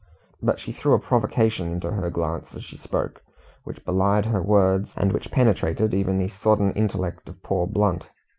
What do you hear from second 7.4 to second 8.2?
poor Blunt.